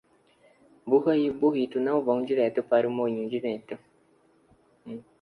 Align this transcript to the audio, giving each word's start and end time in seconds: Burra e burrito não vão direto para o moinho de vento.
Burra 0.87 1.13
e 1.15 1.29
burrito 1.29 1.79
não 1.79 2.01
vão 2.03 2.25
direto 2.25 2.63
para 2.63 2.87
o 2.87 2.91
moinho 2.91 3.29
de 3.29 3.39
vento. 3.39 3.77